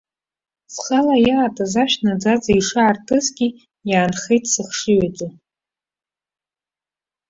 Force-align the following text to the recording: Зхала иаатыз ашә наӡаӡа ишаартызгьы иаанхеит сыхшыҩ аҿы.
Зхала 0.73 1.15
иаатыз 1.27 1.73
ашә 1.83 1.97
наӡаӡа 2.03 2.51
ишаартызгьы 2.59 3.47
иаанхеит 3.89 4.43
сыхшыҩ 4.53 4.99
аҿы. 5.07 5.27